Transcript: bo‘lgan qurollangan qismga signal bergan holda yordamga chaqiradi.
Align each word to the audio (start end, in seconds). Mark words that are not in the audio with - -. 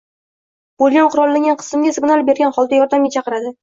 bo‘lgan 0.85 1.11
qurollangan 1.17 1.59
qismga 1.61 1.95
signal 2.01 2.29
bergan 2.33 2.61
holda 2.61 2.85
yordamga 2.85 3.19
chaqiradi. 3.19 3.59